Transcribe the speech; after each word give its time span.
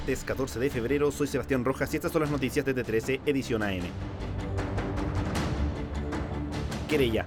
martes 0.00 0.24
14 0.24 0.58
de 0.58 0.70
febrero. 0.70 1.12
Soy 1.12 1.26
Sebastián 1.26 1.62
Rojas 1.62 1.92
y 1.92 1.96
estas 1.96 2.10
son 2.10 2.22
las 2.22 2.30
noticias 2.30 2.64
de 2.64 2.74
T13 2.74 3.20
Edición 3.26 3.62
AM. 3.62 3.82
Querella. 6.88 7.26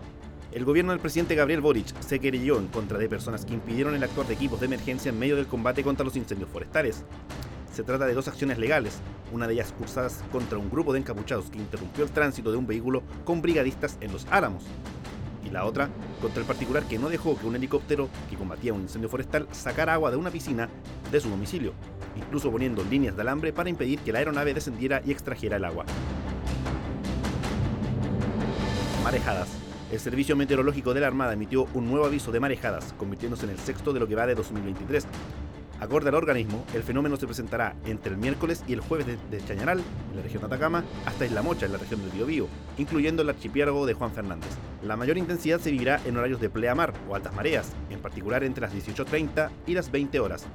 El 0.51 0.65
gobierno 0.65 0.91
del 0.91 0.99
presidente 0.99 1.35
Gabriel 1.35 1.61
Boric 1.61 1.93
se 2.01 2.19
querelló 2.19 2.57
en 2.57 2.67
contra 2.67 2.97
de 2.97 3.07
personas 3.07 3.45
que 3.45 3.53
impidieron 3.53 3.93
el 3.93 4.03
actuar 4.03 4.25
de 4.25 4.33
equipos 4.33 4.59
de 4.59 4.65
emergencia 4.65 5.09
en 5.09 5.19
medio 5.19 5.35
del 5.35 5.45
combate 5.45 5.83
contra 5.83 6.03
los 6.03 6.15
incendios 6.15 6.49
forestales. 6.49 7.03
Se 7.71 7.83
trata 7.83 8.07
de 8.07 8.15
dos 8.15 8.27
acciones 8.27 8.57
legales, 8.57 8.97
una 9.31 9.47
de 9.47 9.53
ellas 9.53 9.71
cursadas 9.77 10.23
contra 10.31 10.57
un 10.57 10.71
grupo 10.71 10.93
de 10.93 10.99
encapuchados 10.99 11.51
que 11.51 11.59
interrumpió 11.59 12.03
el 12.03 12.11
tránsito 12.11 12.51
de 12.51 12.57
un 12.57 12.65
vehículo 12.65 13.03
con 13.23 13.41
brigadistas 13.43 13.97
en 14.01 14.11
Los 14.11 14.25
Álamos, 14.31 14.63
y 15.45 15.49
la 15.49 15.65
otra 15.65 15.89
contra 16.21 16.41
el 16.41 16.47
particular 16.47 16.83
que 16.83 16.99
no 16.99 17.09
dejó 17.09 17.37
que 17.37 17.45
un 17.45 17.55
helicóptero 17.55 18.09
que 18.29 18.37
combatía 18.37 18.73
un 18.73 18.81
incendio 18.81 19.09
forestal 19.09 19.47
sacara 19.51 19.93
agua 19.93 20.11
de 20.11 20.17
una 20.17 20.31
piscina 20.31 20.69
de 21.11 21.19
su 21.19 21.29
domicilio, 21.29 21.73
incluso 22.15 22.51
poniendo 22.51 22.83
líneas 22.83 23.15
de 23.15 23.21
alambre 23.21 23.53
para 23.53 23.69
impedir 23.69 23.99
que 23.99 24.11
la 24.11 24.19
aeronave 24.19 24.53
descendiera 24.53 25.01
y 25.05 25.11
extrajera 25.11 25.57
el 25.57 25.65
agua. 25.65 25.85
Marejadas. 29.03 29.49
El 29.91 29.99
Servicio 29.99 30.35
Meteorológico 30.35 30.95
de 30.95 31.01
la 31.01 31.07
Armada 31.07 31.33
emitió 31.33 31.67
un 31.75 31.87
nuevo 31.87 32.05
aviso 32.05 32.31
de 32.31 32.39
marejadas, 32.39 32.95
convirtiéndose 32.97 33.45
en 33.45 33.51
el 33.51 33.59
sexto 33.59 33.93
de 33.93 33.99
lo 33.99 34.07
que 34.07 34.15
va 34.15 34.25
de 34.25 34.33
2023. 34.33 35.05
Acorde 35.79 36.09
al 36.09 36.15
organismo, 36.15 36.65
el 36.73 36.83
fenómeno 36.83 37.17
se 37.17 37.25
presentará 37.25 37.75
entre 37.85 38.11
el 38.11 38.17
miércoles 38.17 38.63
y 38.67 38.73
el 38.73 38.79
jueves 38.79 39.05
de, 39.05 39.45
Chañaral, 39.45 39.79
en 40.11 40.15
la 40.15 40.21
región 40.21 40.41
de 40.41 40.47
Atacama, 40.47 40.83
hasta 41.05 41.25
Isla 41.25 41.41
Mocha, 41.41 41.65
en 41.65 41.73
la 41.73 41.77
región 41.77 42.01
del 42.01 42.11
Biobío, 42.11 42.47
incluyendo 42.77 43.21
el 43.21 43.29
archipiélago 43.29 43.85
de 43.85 43.93
Juan 43.93 44.11
Fernández. 44.11 44.49
La 44.81 44.95
mayor 44.95 45.17
intensidad 45.17 45.59
se 45.59 45.71
vivirá 45.71 45.99
en 46.05 46.15
horarios 46.15 46.39
de 46.39 46.49
pleamar 46.49 46.93
o 47.09 47.15
altas 47.15 47.35
mareas, 47.35 47.73
en 47.89 47.99
particular 47.99 48.43
entre 48.43 48.61
las 48.61 48.73
18.30 48.73 49.49
y 49.67 49.73
las 49.73 49.91
20 49.91 50.19
horas. 50.19 50.45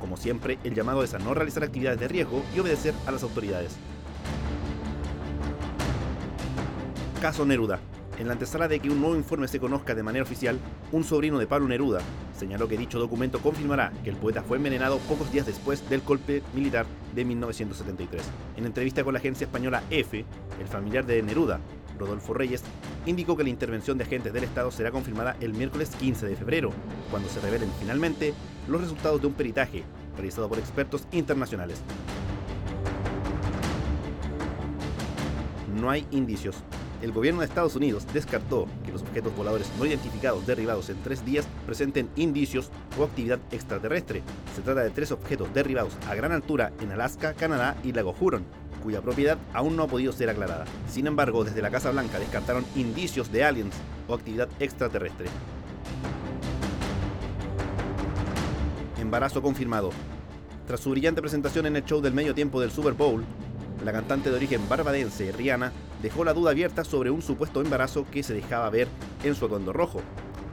Como 0.00 0.16
siempre, 0.16 0.58
el 0.62 0.74
llamado 0.74 1.02
es 1.02 1.14
a 1.14 1.18
no 1.18 1.34
realizar 1.34 1.64
actividades 1.64 1.98
de 1.98 2.08
riesgo 2.08 2.44
y 2.54 2.60
obedecer 2.60 2.94
a 3.06 3.10
las 3.10 3.22
autoridades. 3.22 3.76
Caso 7.20 7.44
Neruda. 7.44 7.80
En 8.18 8.28
la 8.28 8.32
antesala 8.32 8.66
de 8.66 8.80
que 8.80 8.88
un 8.88 9.00
nuevo 9.00 9.14
informe 9.14 9.46
se 9.46 9.60
conozca 9.60 9.94
de 9.94 10.02
manera 10.02 10.22
oficial, 10.22 10.58
un 10.90 11.04
sobrino 11.04 11.38
de 11.38 11.46
Pablo 11.46 11.68
Neruda 11.68 12.00
señaló 12.34 12.66
que 12.66 12.78
dicho 12.78 12.98
documento 12.98 13.40
confirmará 13.40 13.92
que 14.02 14.10
el 14.10 14.16
poeta 14.16 14.42
fue 14.42 14.56
envenenado 14.56 14.98
pocos 15.00 15.30
días 15.30 15.44
después 15.44 15.86
del 15.90 16.00
golpe 16.00 16.42
militar 16.54 16.86
de 17.14 17.24
1973. 17.26 18.22
En 18.56 18.64
entrevista 18.64 19.04
con 19.04 19.12
la 19.12 19.18
agencia 19.18 19.44
española 19.44 19.82
EFE, 19.90 20.24
el 20.58 20.66
familiar 20.66 21.04
de 21.04 21.22
Neruda, 21.22 21.60
Rodolfo 21.98 22.32
Reyes, 22.32 22.62
indicó 23.04 23.36
que 23.36 23.42
la 23.42 23.50
intervención 23.50 23.98
de 23.98 24.04
agentes 24.04 24.32
del 24.32 24.44
Estado 24.44 24.70
será 24.70 24.90
confirmada 24.90 25.36
el 25.40 25.52
miércoles 25.52 25.90
15 25.98 26.26
de 26.26 26.36
febrero, 26.36 26.72
cuando 27.10 27.28
se 27.28 27.40
revelen 27.40 27.70
finalmente 27.78 28.32
los 28.66 28.80
resultados 28.80 29.20
de 29.20 29.26
un 29.26 29.34
peritaje 29.34 29.84
realizado 30.16 30.48
por 30.48 30.58
expertos 30.58 31.06
internacionales. 31.12 31.82
No 35.78 35.90
hay 35.90 36.06
indicios 36.10 36.56
el 37.02 37.12
gobierno 37.12 37.40
de 37.40 37.46
Estados 37.46 37.76
Unidos 37.76 38.06
descartó 38.12 38.66
que 38.84 38.92
los 38.92 39.02
objetos 39.02 39.34
voladores 39.36 39.70
no 39.78 39.86
identificados 39.86 40.46
derribados 40.46 40.88
en 40.88 41.02
tres 41.02 41.24
días 41.24 41.46
presenten 41.64 42.08
indicios 42.16 42.70
o 42.98 43.04
actividad 43.04 43.38
extraterrestre. 43.50 44.22
Se 44.54 44.62
trata 44.62 44.82
de 44.82 44.90
tres 44.90 45.12
objetos 45.12 45.52
derribados 45.52 45.96
a 46.08 46.14
gran 46.14 46.32
altura 46.32 46.72
en 46.80 46.92
Alaska, 46.92 47.34
Canadá 47.34 47.76
y 47.82 47.92
Lago 47.92 48.14
Huron, 48.18 48.44
cuya 48.82 49.02
propiedad 49.02 49.38
aún 49.52 49.76
no 49.76 49.84
ha 49.84 49.88
podido 49.88 50.12
ser 50.12 50.30
aclarada. 50.30 50.64
Sin 50.88 51.06
embargo, 51.06 51.44
desde 51.44 51.62
la 51.62 51.70
Casa 51.70 51.90
Blanca 51.90 52.18
descartaron 52.18 52.64
indicios 52.74 53.30
de 53.32 53.44
aliens 53.44 53.74
o 54.08 54.14
actividad 54.14 54.48
extraterrestre. 54.60 55.26
Embarazo 59.00 59.42
confirmado. 59.42 59.90
Tras 60.66 60.80
su 60.80 60.90
brillante 60.90 61.20
presentación 61.20 61.66
en 61.66 61.76
el 61.76 61.84
show 61.84 62.00
del 62.00 62.12
medio 62.12 62.34
tiempo 62.34 62.60
del 62.60 62.72
Super 62.72 62.94
Bowl, 62.94 63.24
la 63.84 63.92
cantante 63.92 64.30
de 64.30 64.36
origen 64.36 64.68
barbadense 64.68 65.32
Rihanna 65.32 65.72
dejó 66.02 66.24
la 66.24 66.34
duda 66.34 66.50
abierta 66.50 66.84
sobre 66.84 67.10
un 67.10 67.22
supuesto 67.22 67.60
embarazo 67.60 68.06
que 68.10 68.22
se 68.22 68.34
dejaba 68.34 68.70
ver 68.70 68.88
en 69.24 69.34
su 69.34 69.46
atuendo 69.46 69.72
rojo. 69.72 70.00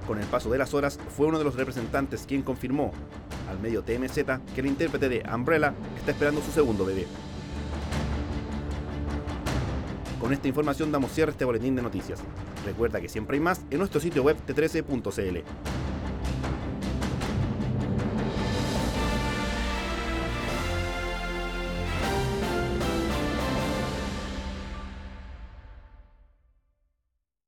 Con 0.07 0.19
el 0.19 0.25
paso 0.25 0.49
de 0.49 0.57
las 0.57 0.73
horas, 0.73 0.99
fue 1.15 1.27
uno 1.27 1.37
de 1.37 1.45
los 1.45 1.55
representantes 1.55 2.25
quien 2.27 2.41
confirmó 2.41 2.91
al 3.49 3.59
medio 3.59 3.83
TMZ 3.83 4.23
que 4.53 4.61
el 4.61 4.67
intérprete 4.67 5.09
de 5.09 5.23
Umbrella 5.33 5.73
está 5.97 6.11
esperando 6.11 6.41
su 6.41 6.51
segundo 6.51 6.85
bebé. 6.85 7.07
Con 10.19 10.31
esta 10.31 10.47
información 10.47 10.91
damos 10.91 11.11
cierre 11.11 11.31
a 11.31 11.33
este 11.33 11.45
boletín 11.45 11.75
de 11.75 11.81
noticias. 11.81 12.19
Recuerda 12.65 13.01
que 13.01 13.09
siempre 13.09 13.35
hay 13.35 13.41
más 13.41 13.61
en 13.69 13.79
nuestro 13.79 13.99
sitio 13.99 14.23
web 14.23 14.37
t13.cl. 14.47 15.82